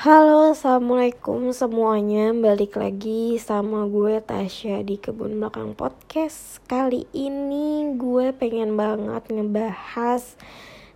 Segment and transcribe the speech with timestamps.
[0.00, 2.32] Halo, assalamualaikum semuanya.
[2.32, 6.64] Balik lagi sama gue Tasya di kebun belakang podcast.
[6.64, 10.40] Kali ini gue pengen banget ngebahas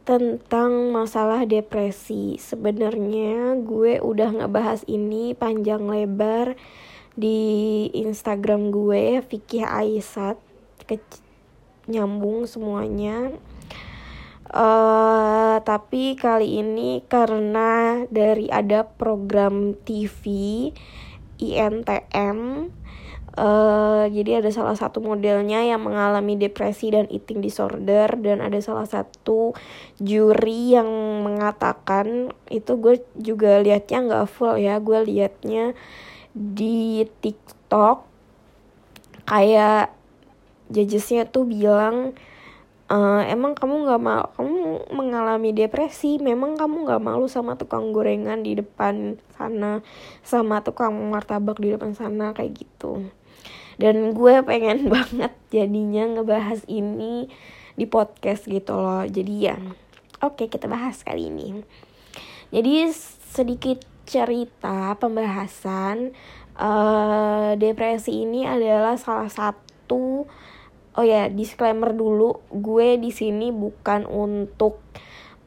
[0.09, 2.41] tentang masalah depresi.
[2.41, 6.57] Sebenarnya gue udah ngebahas ini panjang lebar
[7.13, 10.41] di Instagram gue Vicky Aisat
[11.93, 13.37] nyambung semuanya
[14.55, 20.23] Uh, tapi kali ini karena dari ada program TV
[21.43, 22.71] INTM
[23.39, 28.87] uh, jadi ada salah satu modelnya yang mengalami depresi dan eating disorder dan ada salah
[28.87, 29.55] satu
[29.99, 30.89] juri yang
[31.27, 35.75] mengatakan itu gue juga liatnya nggak full ya gue liatnya
[36.35, 38.07] di TikTok
[39.27, 39.95] kayak
[40.71, 42.15] judgesnya tuh bilang
[42.91, 44.55] uh, emang kamu nggak mau kamu
[44.93, 49.81] mengalami depresi memang kamu nggak malu sama tukang gorengan di depan sana
[50.21, 53.09] sama tukang martabak di depan sana kayak gitu.
[53.75, 57.29] Dan gue pengen banget jadinya ngebahas ini
[57.75, 59.03] di podcast gitu loh.
[59.07, 59.57] Jadi ya
[60.23, 61.65] oke kita bahas kali ini.
[62.55, 62.93] Jadi
[63.35, 66.13] sedikit cerita pembahasan
[66.61, 70.29] uh, depresi ini adalah salah satu
[70.95, 74.79] oh ya disclaimer dulu gue di sini bukan untuk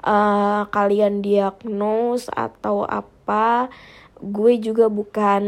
[0.04, 3.72] uh, kalian diagnose atau apa.
[4.18, 5.44] Gue juga bukan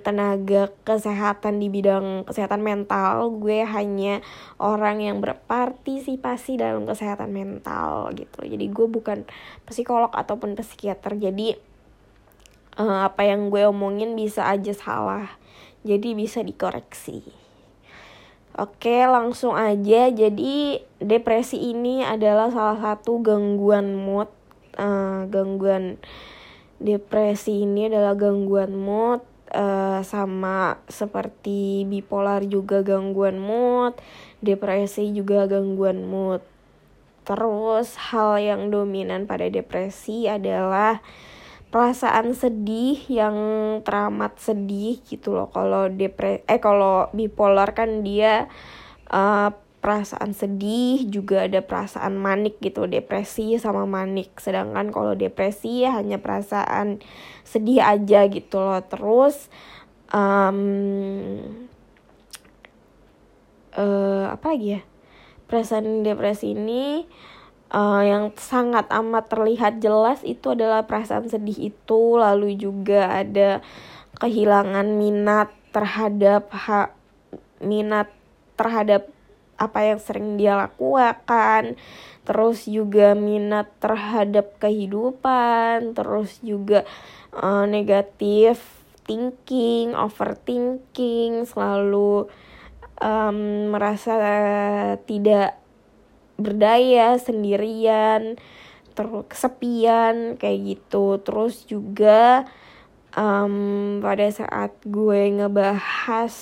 [0.00, 3.28] tenaga kesehatan di bidang kesehatan mental.
[3.36, 4.24] Gue hanya
[4.56, 8.48] orang yang berpartisipasi dalam kesehatan mental gitu.
[8.48, 9.28] Jadi gue bukan
[9.68, 11.20] psikolog ataupun psikiater.
[11.20, 11.52] Jadi
[12.80, 15.28] uh, apa yang gue omongin bisa aja salah.
[15.84, 17.43] Jadi bisa dikoreksi
[18.54, 20.14] Oke, langsung aja.
[20.14, 24.30] Jadi, depresi ini adalah salah satu gangguan mood.
[24.78, 25.98] Uh, gangguan
[26.78, 29.22] depresi ini adalah gangguan mood
[29.54, 33.94] uh, sama seperti bipolar juga gangguan mood,
[34.42, 36.42] depresi juga gangguan mood.
[37.24, 41.00] Terus hal yang dominan pada depresi adalah
[41.74, 43.34] perasaan sedih yang
[43.82, 45.50] teramat sedih gitu loh.
[45.50, 48.46] Kalau depre eh kalau bipolar kan dia
[49.10, 49.50] uh,
[49.82, 52.86] perasaan sedih juga ada perasaan manik gitu.
[52.86, 54.38] Depresi sama manik.
[54.38, 57.02] Sedangkan kalau depresi ya hanya perasaan
[57.42, 58.78] sedih aja gitu loh.
[58.86, 59.50] Terus
[60.14, 61.42] um,
[63.74, 64.80] uh, apa lagi ya?
[65.50, 67.02] Perasaan depresi ini
[67.74, 72.02] uh, yang sangat amat terlihat jelas itu adalah perasaan sedih itu.
[72.16, 73.58] Lalu juga ada
[74.22, 76.94] kehilangan minat terhadap ha
[77.58, 78.06] minat
[78.54, 79.10] terhadap
[79.58, 81.74] apa yang sering dia lakukan.
[82.24, 85.98] Terus juga minat terhadap kehidupan.
[85.98, 86.86] Terus juga
[87.34, 88.62] uh, negatif
[89.04, 91.44] thinking overthinking.
[91.44, 92.30] Selalu
[93.02, 93.38] um,
[93.74, 94.14] merasa
[95.04, 95.63] tidak
[96.34, 98.38] berdaya sendirian
[98.94, 101.18] terus kesepian kayak gitu.
[101.22, 102.46] Terus juga
[103.18, 106.34] um, pada saat gue ngebahas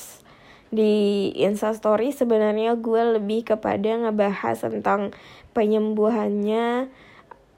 [0.72, 5.12] di instastory sebenarnya gue lebih kepada ngebahas tentang
[5.52, 6.88] penyembuhannya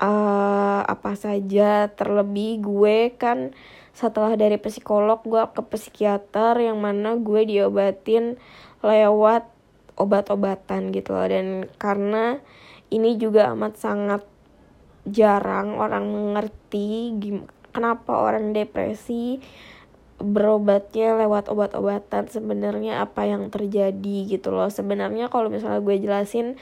[0.02, 1.90] uh, apa saja.
[1.94, 3.54] Terlebih gue kan
[3.94, 8.34] setelah dari psikolog gue ke psikiater yang mana gue diobatin
[8.82, 9.53] lewat
[9.94, 11.26] obat-obatan gitu loh.
[11.26, 12.38] Dan karena
[12.90, 14.22] ini juga amat sangat
[15.04, 17.12] jarang orang mengerti
[17.74, 19.42] kenapa orang depresi
[20.22, 24.70] berobatnya lewat obat-obatan sebenarnya apa yang terjadi gitu loh.
[24.70, 26.56] Sebenarnya kalau misalnya gue jelasin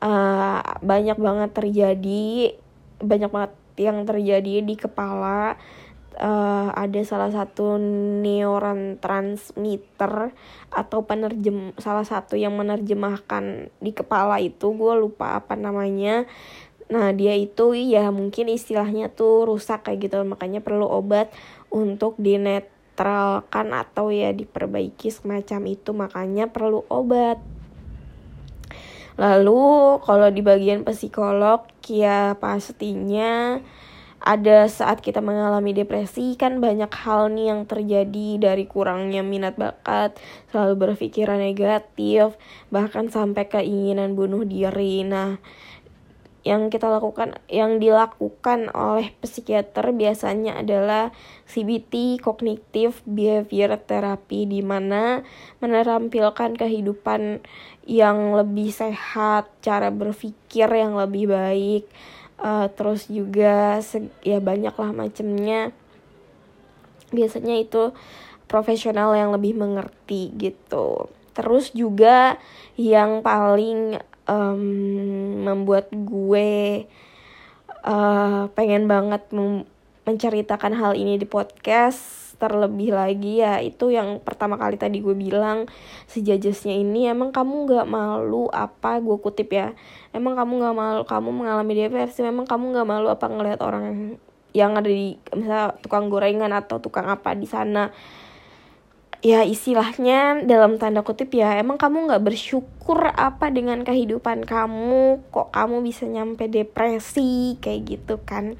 [0.00, 2.56] uh, banyak banget terjadi
[3.02, 5.58] banyak banget yang terjadi di kepala
[6.18, 7.80] uh, ada salah satu
[8.20, 10.32] neuron transmitter
[10.72, 16.24] atau penerjem salah satu yang menerjemahkan di kepala itu gue lupa apa namanya.
[16.92, 21.32] Nah dia itu ya mungkin istilahnya tuh rusak kayak gitu makanya perlu obat
[21.72, 27.40] untuk dinetralkan atau ya diperbaiki semacam itu makanya perlu obat.
[29.16, 33.60] Lalu kalau di bagian psikolog ya pastinya
[34.22, 40.14] ada saat kita mengalami depresi kan banyak hal nih yang terjadi dari kurangnya minat bakat,
[40.54, 42.38] selalu berpikiran negatif,
[42.70, 45.02] bahkan sampai keinginan bunuh diri.
[45.02, 45.42] Nah,
[46.42, 51.14] yang kita lakukan yang dilakukan oleh psikiater biasanya adalah
[51.46, 55.22] CBT cognitive behavior therapy di mana
[55.62, 57.42] menampilkan kehidupan
[57.86, 61.86] yang lebih sehat, cara berpikir yang lebih baik,
[62.42, 63.78] uh, terus juga
[64.26, 65.70] ya banyak lah macamnya
[67.14, 67.94] biasanya itu
[68.50, 71.08] profesional yang lebih mengerti gitu.
[71.32, 72.36] Terus juga
[72.76, 73.96] yang paling
[74.28, 74.62] um,
[75.46, 76.84] membuat gue
[77.84, 79.24] uh, pengen banget
[80.04, 83.62] menceritakan hal ini di podcast terlebih lagi ya.
[83.62, 85.70] Itu yang pertama kali tadi gue bilang
[86.10, 89.78] sejajesnya ini emang kamu nggak malu apa gue kutip ya.
[90.10, 94.18] Emang kamu nggak malu kamu mengalami depresi memang kamu nggak malu apa ngelihat orang
[94.52, 97.88] yang ada di misalnya tukang gorengan atau tukang apa di sana
[99.22, 105.22] ya istilahnya dalam tanda kutip ya emang kamu nggak bersyukur apa dengan kehidupan kamu?
[105.30, 107.54] Kok kamu bisa nyampe depresi?
[107.62, 108.58] Kayak gitu kan.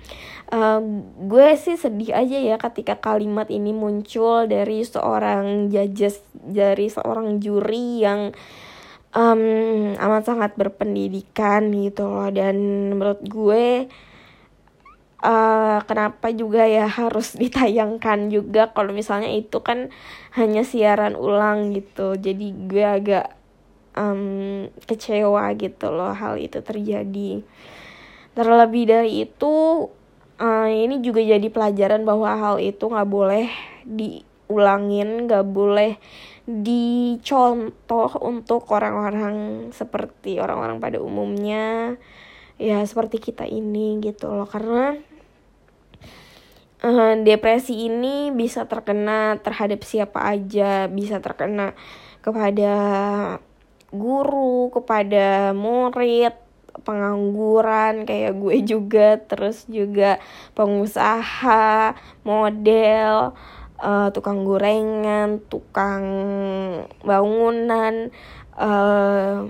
[0.55, 7.43] Uh, gue sih sedih aja ya ketika kalimat ini muncul dari seorang judges dari seorang
[7.43, 8.31] juri yang
[9.19, 9.43] um,
[9.99, 12.31] amat sangat berpendidikan gitu loh.
[12.31, 12.57] Dan
[12.95, 13.91] menurut gue
[15.23, 19.89] uh, kenapa juga ya harus ditayangkan juga kalau misalnya itu kan
[20.35, 22.19] hanya siaran ulang gitu.
[22.19, 23.27] Jadi gue agak
[23.97, 27.41] um, kecewa gitu loh hal itu terjadi.
[28.33, 29.53] Terlebih dari itu
[30.41, 33.47] uh, ini juga jadi pelajaran bahwa hal itu nggak boleh
[33.85, 36.01] diulangin nggak boleh
[36.43, 41.95] dicontoh untuk orang-orang seperti orang-orang pada umumnya.
[42.61, 44.47] Ya seperti kita ini gitu loh.
[44.47, 44.95] Karena
[46.83, 51.73] uh, depresi ini bisa terkena terhadap siapa aja, bisa terkena
[52.23, 52.75] kepada
[53.95, 56.35] guru, kepada murid,
[56.83, 60.19] pengangguran kayak gue juga, terus juga
[60.57, 61.95] pengusaha,
[62.27, 63.37] model,
[63.79, 66.05] uh, tukang gorengan, tukang
[67.05, 68.11] bangunan,
[68.57, 69.45] uh,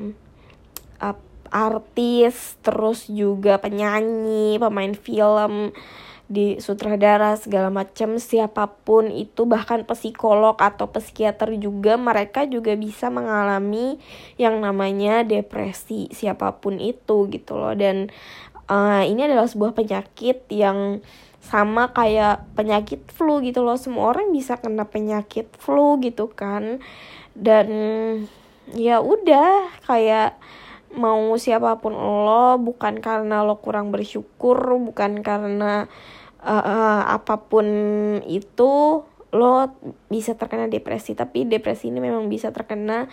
[1.52, 5.76] artis, terus juga penyanyi, pemain film
[6.30, 13.12] di sutradara segala macam siapa pun itu bahkan psikolog atau psikiater juga mereka juga bisa
[13.12, 14.00] mengalami
[14.40, 17.74] yang namanya depresi siapa pun itu gitu loh.
[17.76, 18.08] Dan
[18.70, 21.04] uh, ini adalah sebuah penyakit yang
[21.42, 23.76] sama kayak penyakit flu gitu loh.
[23.76, 26.78] Semua orang bisa kena penyakit flu gitu kan.
[27.34, 27.68] Dan
[28.72, 30.38] ya udah kayak
[30.92, 35.88] mau siapa pun lo bukan karena lo kurang bersyukur bukan karena
[36.44, 37.66] uh, uh, apa pun
[38.28, 39.02] itu
[39.32, 39.54] lo
[40.12, 41.16] bisa terkena depresi.
[41.16, 43.08] Tapi depresi ini memang bisa terkena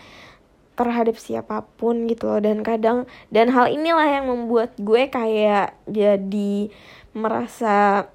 [0.75, 2.39] terhadap siapa pun gitu loh.
[2.43, 6.71] Dan kadang dan hal inilah yang membuat gue kayak jadi
[7.15, 8.07] merasa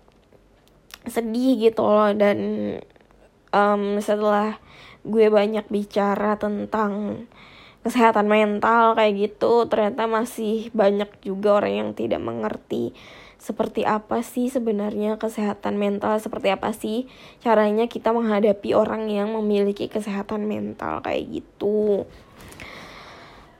[1.09, 2.13] sedih gitu loh.
[2.13, 2.39] Dan
[3.53, 4.61] um, setelah
[5.05, 7.25] gue banyak bicara tentang
[7.85, 12.97] kesehatan mental kayak gitu ternyata masih banyak juga orang yang tidak mengerti
[13.45, 17.05] seperti apa sih sebenarnya kesehatan mental seperti apa sih
[17.45, 22.09] caranya kita menghadapi orang yang memiliki kesehatan mental kayak gitu.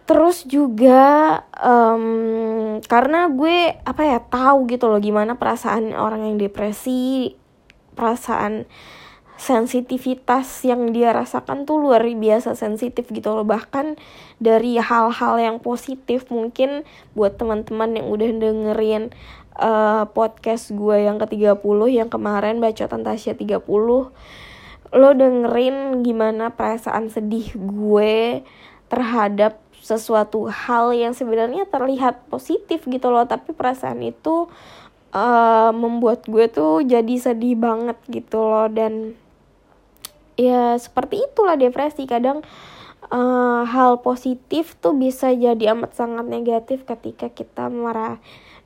[0.09, 7.37] Terus juga um, karena gue apa ya tahu gitu loh gimana perasaan orang yang depresi
[7.93, 8.65] perasaan
[9.35, 13.47] sensitivitas yang dia rasakan tuh luar biasa sensitif gitu loh.
[13.47, 13.99] Bahkan
[14.39, 16.87] dari hal-hal yang positif mungkin
[17.19, 19.11] buat teman-teman yang udah dengerin
[19.59, 23.67] uh, podcast gue yang ke-30 yang kemarin bacotan Tasya 30
[24.95, 28.47] lo dengerin gimana perasaan sedih gue
[28.87, 33.27] terhadap sesuatu hal yang sebenarnya terlihat positif gitu loh.
[33.27, 34.49] Tapi perasaan itu
[35.13, 38.71] uh, membuat gue tuh jadi sedih banget gitu loh.
[38.71, 39.19] Dan
[40.35, 42.07] ya seperti itulah depresi.
[42.07, 42.43] Kadang
[43.11, 48.19] uh, hal positif tuh bisa jadi amat sangat negatif ketika kita marah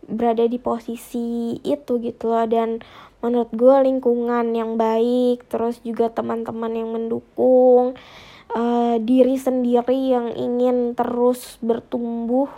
[0.08, 2.46] berada di posisi itu gitu loh.
[2.48, 2.80] Dan
[3.20, 7.98] menurut gue lingkungan yang baik terus juga teman-teman yang mendukung
[8.54, 12.48] uh, diri sendiri yang ingin terus bertumbuh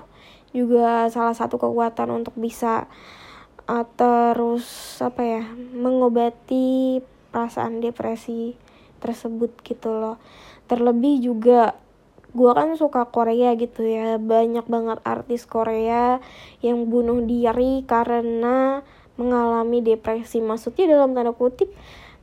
[0.51, 2.91] juga salah satu kekuatan untuk bisa
[3.71, 7.01] uh, terus apa ya mengobati
[7.31, 8.59] perasaan depresi
[9.01, 10.21] tersebut gitu loh.
[10.69, 11.75] Terlebih juga
[12.31, 14.21] gue kan suka Korea gitu ya.
[14.21, 16.23] Banyak banget artis Korea
[16.63, 18.85] yang bunuh diri karena
[19.19, 20.39] mengalami depresi.
[20.39, 21.73] Maksudnya dalam tanda kutip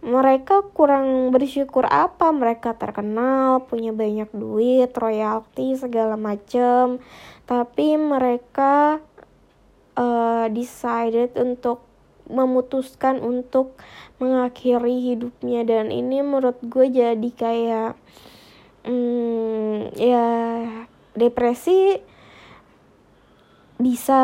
[0.05, 2.29] mereka kurang bersyukur apa?
[2.29, 7.01] Mereka terkenal punya banyak duit royalti segala macem.
[7.50, 9.01] Tapi mereka
[9.98, 11.87] uh, decided untuk
[12.27, 13.75] memutuskan untuk
[14.22, 15.63] mengakhiri hidupnya.
[15.67, 18.00] Dan ini menurut gue jadi kayak
[18.88, 20.27] hmm, ya
[21.17, 22.00] depresi
[23.77, 24.22] bisa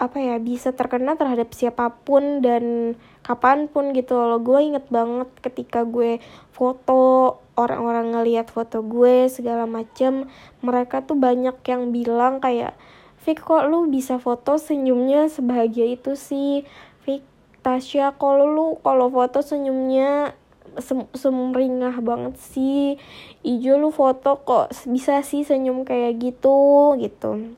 [0.00, 4.40] apa ya bisa terkena terhadap siapa pun dan kapan pun gitu loh.
[4.40, 6.24] Gue inget banget ketika gue
[6.56, 10.24] foto orang-orang ngeliat foto gue segala macem
[10.64, 12.72] mereka tuh banyak yang bilang kayak
[13.20, 16.64] Fik kok lu bisa foto senyumnya sebahagia itu sih?
[17.04, 17.20] Fik
[17.60, 20.32] Tasya kalau lu kalau foto senyumnya
[20.80, 22.96] sem semringah banget sih?
[23.44, 27.52] Ijo lu foto kok bisa sih senyum kayak gitu gitu.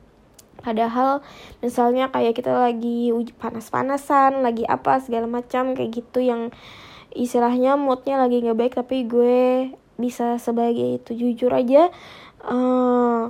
[0.59, 1.23] Padahal
[1.63, 6.51] misalnya kayak kita lagi panas-panasan lagi apa segala macam kayak gitu yang
[7.15, 9.69] istilahnya moodnya lagi nggak baik tapi gue
[10.01, 11.93] bisa sebagai itu jujur aja
[12.47, 13.29] uh,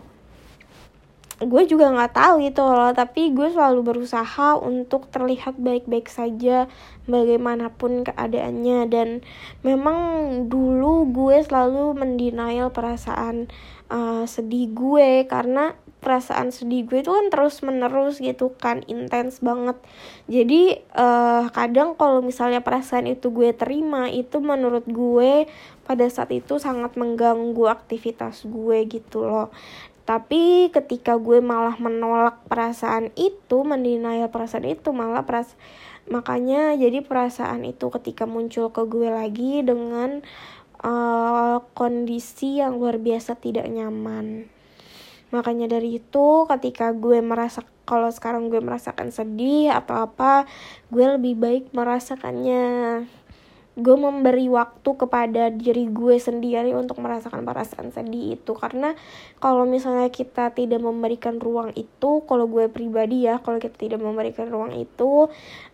[1.47, 6.67] gue juga nggak tahu itu loh tapi gue selalu berusaha untuk terlihat baik-baik saja
[7.07, 8.88] bagaimanapun keadaannya.
[8.88, 9.09] Dan
[9.62, 9.97] memang
[10.47, 13.51] dulu gue selalu mendenial perasaan
[13.91, 19.79] uh, sedih gue karena perasaan sedih gue itu kan terus menerus gitu kan intens banget.
[20.27, 25.47] Jadi uh, kadang kalau misalnya perasaan itu gue terima itu menurut gue
[25.88, 29.51] pada saat itu sangat mengganggu aktivitas gue gitu loh
[30.03, 35.55] tapi ketika gue malah menolak perasaan itu mendenial perasaan itu malah peras
[36.12, 40.19] makanya jadi perasaan itu ketika muncul ke gue lagi dengan
[40.83, 44.51] uh, kondisi yang luar biasa tidak nyaman.
[45.33, 50.45] Makanya dari itu ketika gue merasa kalau sekarang gue merasakan sedih atau apa
[50.93, 52.63] gue lebih baik merasakannya
[53.73, 58.53] gue memberi waktu kepada diri gue sendiri untuk merasakan perasaan sedih itu.
[58.53, 58.93] Karena
[59.41, 64.45] kalau misalnya kita tidak memberikan ruang itu kalau gue pribadi ya kalau kita tidak memberikan
[64.53, 65.25] ruang itu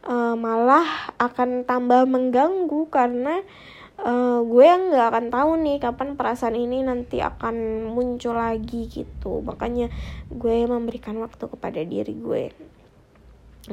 [0.08, 3.44] uh, malah akan tambah mengganggu karena
[4.00, 9.44] uh, gue nggak akan tahu nih kapan perasaan ini nanti akan muncul lagi gitu.
[9.44, 9.92] Makanya
[10.32, 12.44] gue memberikan waktu kepada diri gue.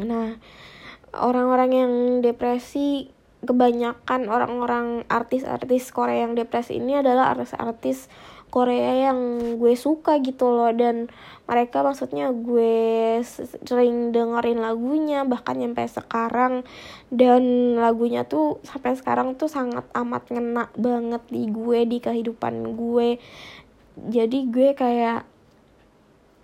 [0.03, 0.35] Nah
[1.17, 3.16] orang-orang yang depresi
[3.47, 8.11] kebanyakan orang-orang artis-artis Korea yang depresi ini adalah artis-artis
[8.47, 9.19] Korea yang
[9.59, 10.71] gue suka gitu loh.
[10.75, 11.11] Dan
[11.47, 13.21] mereka maksudnya gue
[13.63, 16.55] sering dengerin lagunya bahkan sampai sekarang.
[17.11, 23.19] Dan lagunya tuh sampai sekarang tuh sangat amat ngena banget di gue di kehidupan gue.
[23.97, 25.25] Jadi gue kayak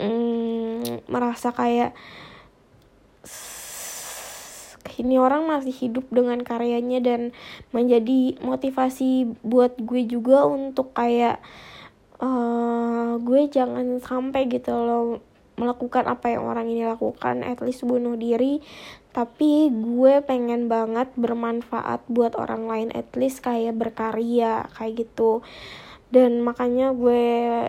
[0.00, 1.94] mm, merasa kayak
[4.98, 7.20] ini orang masih hidup dengan karyanya dan
[7.70, 11.40] menjadi motivasi buat gue juga untuk kayak
[12.20, 15.20] uh, gue jangan sampai gitu loh
[15.60, 18.64] melakukan apa yang orang ini lakukan at least bunuh diri.
[19.12, 25.44] Tapi gue pengen banget bermanfaat buat orang lain at least kayak berkarya kayak gitu.
[26.08, 27.68] Dan makanya gue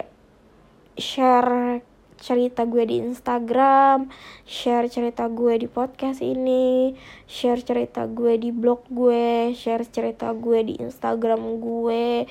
[0.95, 1.83] share
[2.23, 4.07] cerita gue di Instagram,
[4.47, 6.95] share cerita gue di podcast ini,
[7.27, 12.23] share cerita gue di blog gue, share cerita gue di Instagram gue.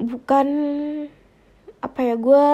[0.00, 0.48] Bukan
[1.84, 2.46] apa ya gue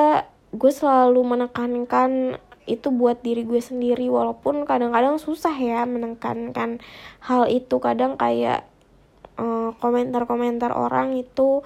[0.59, 6.83] gue selalu menekankan itu buat diri gue sendiri walaupun kadang-kadang susah ya menekankan
[7.23, 8.67] hal itu kadang kayak
[9.39, 11.63] eh, komentar-komentar orang itu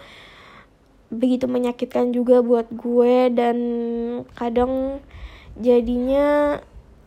[1.12, 3.56] begitu menyakitkan juga buat gue dan
[4.32, 5.04] kadang
[5.60, 6.56] jadinya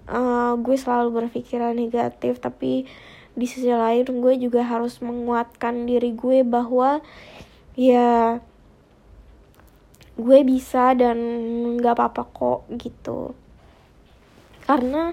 [0.05, 2.85] uh, gue selalu berpikiran negatif tapi
[3.33, 7.01] di sisi lain gue juga harus menguatkan diri gue bahwa
[7.73, 8.39] ya
[10.15, 11.17] gue bisa dan
[11.75, 13.35] nggak apa-apa kok gitu.
[14.63, 15.11] Karena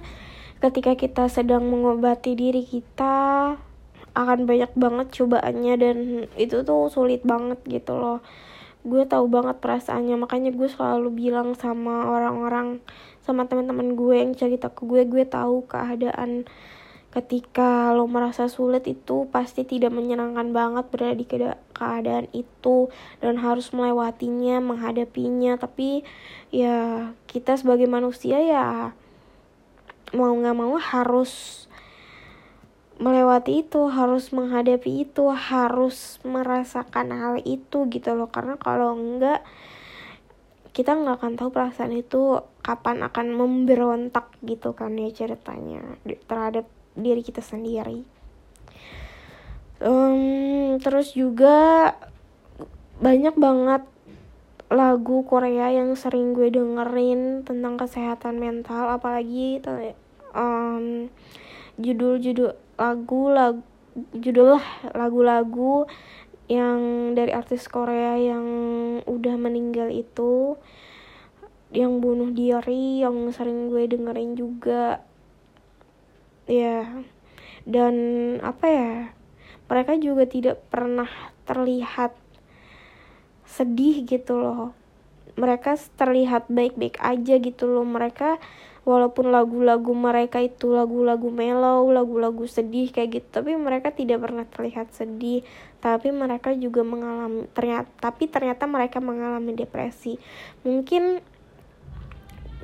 [0.62, 3.56] ketika kita sedang mengobati diri kita
[4.14, 5.96] akan banyak banget cobaannya dan
[6.38, 8.20] itu tuh sulit banget gitu loh
[8.82, 10.16] gue tahu banget perasaannya.
[10.18, 12.82] Makanya gue selalu bilang sama orang-orang
[13.22, 16.44] sama teman-teman gue yang cerita ke gue gue tahu keadaan
[17.12, 21.28] ketika lo merasa sulit itu pasti tidak menyenangkan banget berada di
[21.76, 22.88] keadaan itu
[23.20, 25.60] dan harus melewatinya menghadapinya.
[25.60, 26.02] Tapi
[26.48, 28.96] ya kita sebagai manusia ya
[30.16, 31.64] mau nggak mau harus
[33.00, 38.28] melewati itu harus menghadapi itu harus merasakan hal itu gitu loh.
[38.28, 39.44] Karena kalau enggak
[40.72, 46.64] kita nggak akan tahu perasaan itu kapan akan memberontak gitu kan ya ceritanya terhadap
[46.96, 48.08] diri kita sendiri.
[49.82, 51.92] Um, terus juga
[53.02, 53.82] banyak banget
[54.72, 59.60] lagu Korea yang sering gue dengerin tentang kesehatan mental apalagi
[60.32, 61.12] um,
[61.76, 63.62] judul-judul lagu lagu
[64.16, 64.56] judul
[64.96, 65.84] lagu-lagu
[66.48, 68.44] yang dari artis Korea yang
[69.04, 70.56] udah meninggal itu
[71.72, 75.04] yang bunuh diri yang sering gue dengerin juga.
[76.48, 77.04] Ya
[77.62, 77.94] dan
[78.42, 78.92] apa ya
[79.70, 81.08] mereka juga tidak pernah
[81.48, 82.12] terlihat
[83.48, 84.76] sedih gitu loh.
[85.36, 87.86] Mereka terlihat baik-baik aja gitu loh.
[87.88, 88.36] Mereka
[88.82, 94.90] walaupun lagu-lagu mereka itu lagu-lagu mellow, lagu-lagu sedih kayak gitu, tapi mereka tidak pernah terlihat
[94.90, 95.46] sedih.
[95.78, 100.18] Tapi mereka juga mengalami ternyata tapi ternyata mereka mengalami depresi.
[100.66, 101.22] Mungkin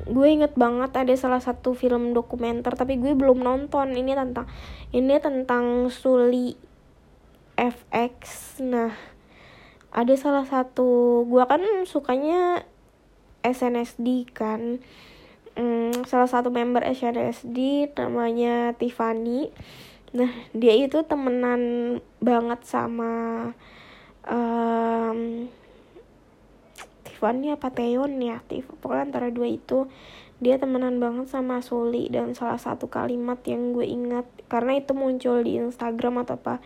[0.09, 4.47] gue inget banget ada salah satu film dokumenter tapi gue belum nonton ini tentang
[4.95, 6.55] ini tentang Suli
[7.59, 8.21] FX
[8.63, 8.95] nah
[9.91, 12.63] ada salah satu gue kan sukanya
[13.43, 14.79] SNSD kan
[15.59, 19.51] hmm, salah satu member SNSD namanya Tiffany.
[20.15, 21.63] Nah dia itu temenan
[22.23, 23.13] banget sama
[24.25, 25.51] um,
[27.03, 28.39] Tiffany apa Teon ya?
[28.47, 29.91] Tiff pokoknya antara dua itu.
[30.39, 35.43] Dia temenan banget sama Suli dan salah satu kalimat yang gue ingat karena itu muncul
[35.43, 36.63] di Instagram atau apa.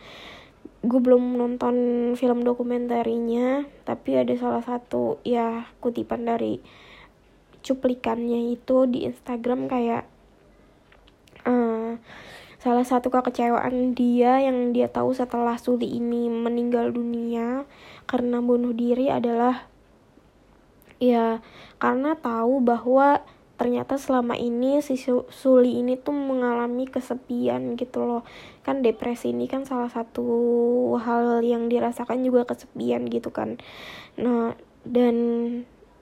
[0.85, 1.77] Gue belum nonton
[2.21, 6.61] film dokumentarinya tapi ada salah satu ya kutipan dari
[7.63, 10.05] cuplikannya itu di Instagram kayak
[11.47, 11.97] uh,
[12.63, 17.67] salah satu kekecewaan dia yang dia tahu setelah Suli ini meninggal dunia
[18.07, 19.67] karena bunuh diri adalah
[21.03, 21.43] ya
[21.83, 23.27] karena tahu bahwa
[23.59, 24.99] ternyata selama ini si
[25.31, 28.23] Suli ini tuh mengalami kesepian gitu loh.
[28.67, 30.27] Kan depresi ini kan salah satu
[30.99, 33.63] hal yang dirasakan juga kesepian gitu kan.
[34.19, 35.15] Nah dan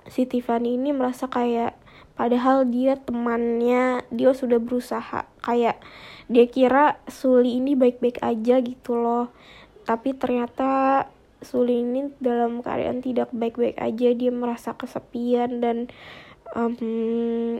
[0.08, 1.76] si Tiffany ini merasa kayak
[2.14, 5.26] padahal dia temannya dia sudah berusaha.
[5.40, 5.80] Kayak
[6.30, 9.32] dia kira Suli ini baik-baik aja gitu loh.
[9.84, 11.04] Tapi ternyata
[11.40, 15.88] Suli ini dalam keadaan tidak baik-baik aja dia merasa kesepian dan
[16.52, 16.76] um,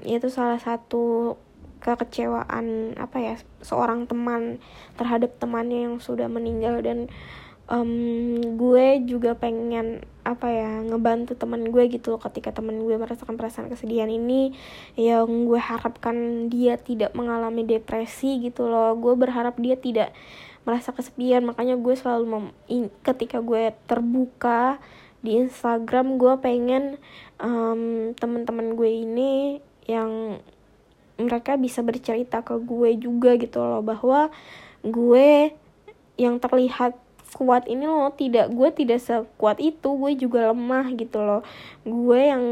[0.04, 1.35] itu salah satu
[1.80, 4.61] kekecewaan apa ya seorang teman
[5.00, 6.85] terhadap temannya yang sudah meninggal.
[6.85, 7.09] Dan
[7.73, 13.66] um, gue juga pengen apa ya ngebantu teman gue gitu ketika teman gue merasakan perasaan
[13.66, 14.55] kesedihan ini
[14.95, 18.95] yang gue harapkan dia tidak mengalami depresi gitu loh.
[18.95, 20.14] Gue berharap dia tidak
[20.62, 21.43] merasa kesepian.
[21.43, 22.45] Makanya gue selalu mem
[23.03, 24.79] ketika gue terbuka
[25.21, 26.97] di Instagram gue pengen
[27.43, 29.59] um, teman-teman gue ini
[29.90, 30.38] yang
[31.21, 33.83] mereka bisa bercerita ke gue juga gitu loh.
[33.83, 34.31] Bahwa
[34.87, 35.51] gue
[36.14, 36.95] yang terlihat
[37.31, 41.43] kuat ini loh tidak gue tidak sekuat itu gue juga lemah gitu loh.
[41.87, 42.45] Gue yang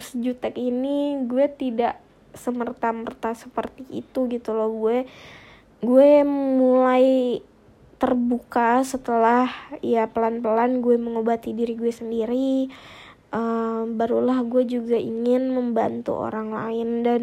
[0.00, 2.00] sejutek ini gue tidak
[2.36, 4.70] semerta-merta seperti itu gitu loh.
[4.72, 5.08] Gue
[5.84, 7.40] gue mulai
[7.96, 9.48] terbuka setelah
[9.80, 12.68] ya pelan-pelan gue mengobati diri gue sendiri.
[13.34, 17.22] Um, barulah gue juga ingin membantu orang lain dan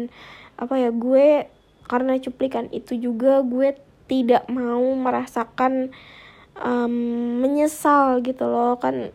[0.54, 1.48] apa ya gue
[1.88, 3.74] karena cuplikan itu juga gue
[4.06, 5.90] tidak mau merasakan
[6.58, 6.94] um,
[7.42, 9.10] menyesal gitu loh kan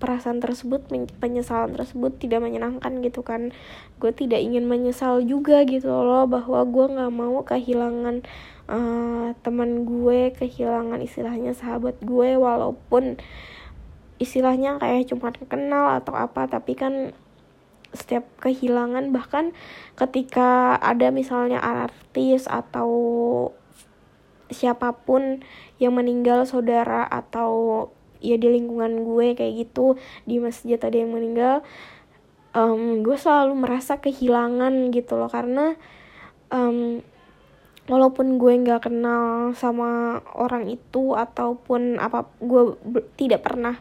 [0.00, 0.88] perasaan tersebut
[1.20, 3.52] penyesalan tersebut tidak menyenangkan gitu kan.
[4.00, 8.24] Gue tidak ingin menyesal juga gitu loh bahwa gue nggak mau kehilangan
[8.70, 13.20] uh, teman gue kehilangan istilahnya sahabat gue walaupun
[14.22, 17.12] istilahnya kayak cuma kenal atau apa tapi kan
[17.90, 19.50] setiap kehilangan bahkan
[19.98, 22.88] ketika ada misalnya artis atau
[24.50, 25.42] siapa pun
[25.78, 27.88] yang meninggal saudara atau
[28.20, 29.96] ya di lingkungan gue kayak gitu
[30.28, 31.64] di masjid ada yang meninggal
[32.54, 35.30] um, gue selalu merasa kehilangan gitu loh.
[35.30, 35.74] Karena
[36.50, 37.02] um,
[37.90, 42.78] walaupun gue nggak kenal sama orang itu ataupun apa gue
[43.18, 43.78] tidak pernah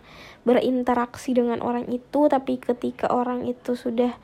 [0.47, 4.17] berinteraksi dengan orang itu tapi ketika orang itu sudah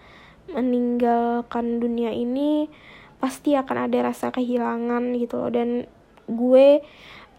[0.49, 2.69] meninggalkan dunia ini
[3.17, 5.51] pasti akan ada rasa kehilangan gitu loh.
[5.53, 5.89] Dan
[6.25, 6.81] gue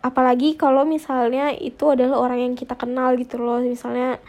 [0.07, 3.59] apalagi kalau misalnya itu adalah orang yang kita kenal gitu loh.
[3.59, 4.23] Misalnya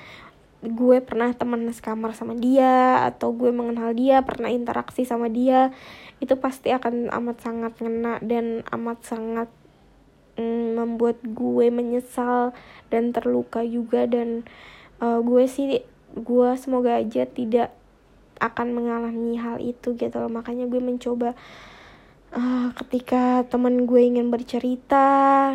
[0.66, 5.70] gue pernah teman sekamar sama dia atau gue mengenal dia pernah interaksi sama dia
[6.18, 9.50] itu pasti akan amat sangat ngena dan amat sangat
[10.42, 12.58] mm, membuat gue menyesal
[12.90, 14.10] dan terluka juga.
[14.10, 14.50] Dan
[14.98, 15.86] uh, gue sih
[16.18, 17.70] gue semoga aja tidak
[18.42, 20.32] akan mengalami hal itu gitu loh.
[20.34, 21.38] Makanya gue mencoba
[22.34, 25.08] uh, ketika teman gue ingin bercerita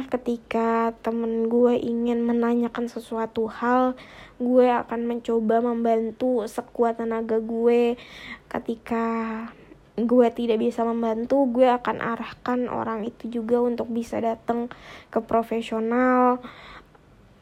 [0.08, 3.98] ketika teman gue ingin menanyakan sesuatu hal
[4.42, 7.94] gue akan mencoba membantu sekuat tenaga gue.
[8.50, 9.06] Ketika
[9.94, 14.66] gue tidak bisa membantu gue akan arahkan orang itu juga untuk bisa datang
[15.14, 16.42] ke profesional.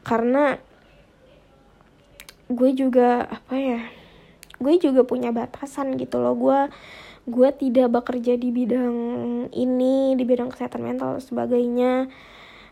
[0.05, 0.61] Karena
[2.51, 3.81] gue juga apa ya
[4.61, 6.37] gue juga punya batasan gitu loh.
[6.37, 6.69] Gue
[7.29, 8.95] gue tidak bekerja di bidang
[9.53, 11.93] ini di bidang kesehatan mental dan sebagainya.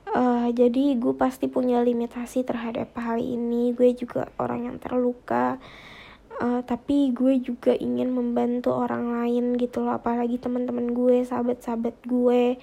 [0.09, 3.77] Uh, jadi gue pasti punya limitasi terhadap hal ini.
[3.77, 5.62] Gue juga orang yang terluka.
[6.39, 12.55] Uh, tapi gue juga ingin membantu orang lain gitu loh apalagi teman-teman gue sahabat-sahabat gue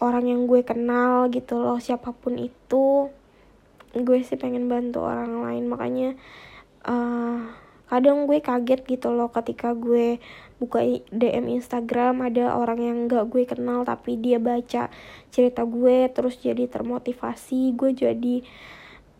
[0.00, 3.12] orang yang gue kenal gitu loh siapa pun itu.
[3.94, 5.70] Gue sih pengen bantu orang lain.
[5.70, 6.10] Makanya
[6.90, 7.54] uh,
[7.86, 10.18] kadang gue kaget gitu loh ketika gue
[10.64, 10.80] buka
[11.12, 14.88] DM Instagram ada orang yang gak gue kenal tapi dia baca
[15.28, 18.36] cerita gue terus jadi termotivasi gue jadi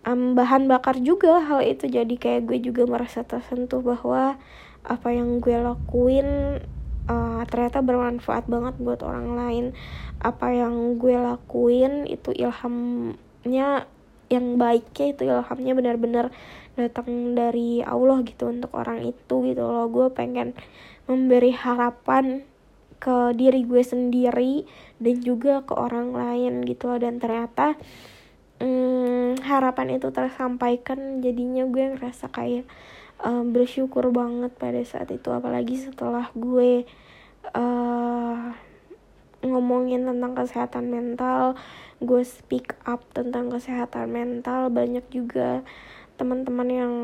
[0.05, 1.89] um, bahan bakar juga hal itu.
[1.89, 4.37] Jadi kayak gue juga merasa tersentuh bahwa
[4.85, 6.61] apa yang gue lakuin
[7.09, 9.65] uh, ternyata bermanfaat banget buat orang lain.
[10.21, 13.89] Apa yang gue lakuin itu ilhamnya
[14.33, 16.33] yang baiknya itu ilhamnya benar-benar
[16.75, 19.89] datang dari Allah gitu untuk orang itu gitu loh.
[19.89, 20.57] Gue pengen
[21.05, 22.45] memberi harapan
[23.01, 24.65] ke diri gue sendiri
[24.97, 26.99] dan juga ke orang lain gitu loh.
[27.01, 27.77] Dan ternyata
[28.61, 31.21] hmm, harapan itu tersampaikan.
[31.21, 32.65] Jadinya gue ngerasa kayak
[33.21, 35.29] uh, bersyukur banget pada saat itu.
[35.29, 36.89] Apalagi setelah gue
[37.53, 38.57] uh,
[39.45, 41.53] ngomongin tentang kesehatan mental
[42.01, 45.63] gue speak up tentang kesehatan mental banyak juga
[46.17, 46.95] teman-teman yang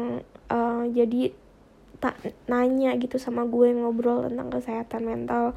[0.49, 1.37] uh, jadi
[2.01, 2.17] tak
[2.49, 5.55] nanya gitu sama gue ngobrol tentang kesehatan mental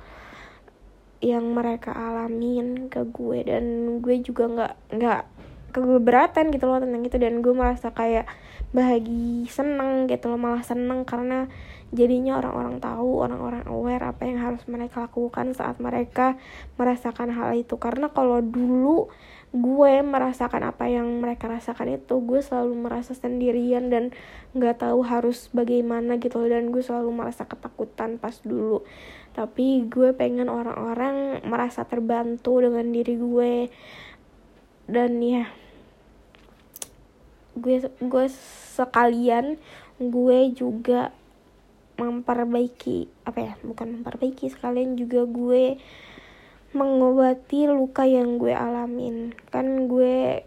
[1.23, 3.47] yang mereka alamin ke gue.
[3.47, 5.21] Dan gue juga nggak nggak
[5.71, 7.15] keberatan gitu loh tentang itu.
[7.15, 8.27] Dan gue merasa kayak
[8.75, 10.37] bahagi seneng gitu loh.
[10.37, 11.47] Malah seneng karena
[11.95, 16.35] jadinya orang-orang tahu orang-orang aware apa yang harus mereka lakukan saat mereka
[16.75, 17.79] merasakan hal itu.
[17.79, 19.07] Karena kalau dulu
[19.53, 24.09] gue merasakan apa yang mereka rasakan itu gue selalu merasa sendirian dan
[24.57, 28.81] nggak tahu harus bagaimana gitu dan gue selalu merasa ketakutan pas dulu.
[29.37, 33.53] Tapi gue pengen orang-orang merasa terbantu dengan diri gue.
[34.89, 35.45] Dan ya
[37.53, 38.25] gue gue
[38.73, 39.61] sekalian
[40.01, 41.13] gue juga
[42.01, 45.77] memperbaiki apa ya bukan memperbaiki sekalian juga gue
[46.73, 49.31] mengobati luka yang gue alamin.
[49.53, 50.41] Kan gue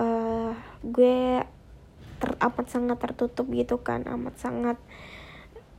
[0.00, 1.44] uh, gue
[2.20, 4.78] ter, amat sangat tertutup gitu kan amat sangat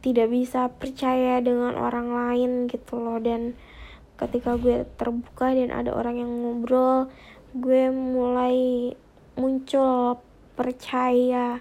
[0.05, 3.17] tidak bisa percaya dengan orang lain gitu loh.
[3.17, 3.57] Dan
[4.21, 7.09] ketika gue terbuka dan ada orang yang ngobrol
[7.57, 8.93] gue mulai
[9.35, 10.21] muncul
[10.53, 11.59] percaya.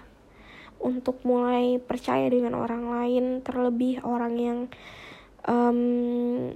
[0.75, 4.59] Untuk mulai percaya dengan orang lain terlebih orang yang
[5.49, 6.53] um,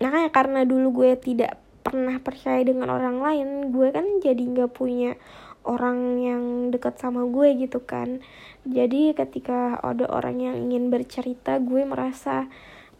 [0.00, 5.16] nah karena dulu gue tidak pernah percaya dengan orang lain gue kan jadi nggak punya
[5.64, 8.24] orang yang dekat sama gue gitu kan.
[8.64, 12.48] Jadi ketika ada orang yang ingin bercerita gue merasa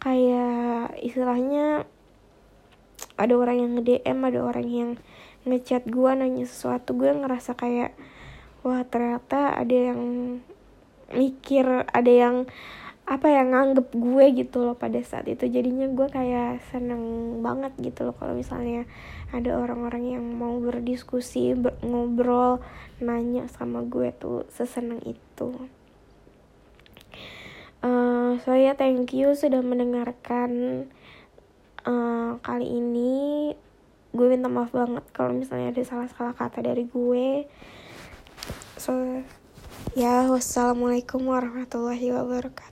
[0.01, 1.85] kayak istilahnya
[3.17, 4.91] ada orang yang nge-DM ada orang yang
[5.45, 7.93] ngechat gue nanya sesuatu gue ngerasa kayak
[8.61, 10.01] wah ternyata ada yang
[11.13, 12.49] mikir ada yang
[13.11, 15.43] apa ya nganggep gue gitu loh pada saat itu.
[15.51, 17.03] Jadinya gue kayak seneng
[17.43, 18.87] banget gitu loh kalau misalnya
[19.35, 22.63] ada orang-orang yang mau berdiskusi ber ngobrol
[23.03, 25.51] nanya sama gue tuh seseneng itu.
[27.83, 30.87] Uh, so ya thank you sudah mendengarkan
[31.83, 33.51] uh, kali ini.
[34.15, 37.43] Gue minta maaf banget kalau misalnya ada salah-salah kata dari gue.
[38.79, 38.95] So
[39.99, 42.70] ya wassalamualaikum warahmatullahi wabarakatuh